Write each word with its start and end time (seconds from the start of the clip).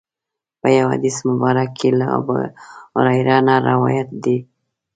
په 0.61 0.67
یو 0.77 0.87
حدیث 0.93 1.17
مبارک 1.29 1.69
کې 1.79 1.89
له 1.99 2.05
ابوهریره 2.17 3.37
نه 3.47 3.55
روایت 3.69 4.09
دی. 4.23 4.37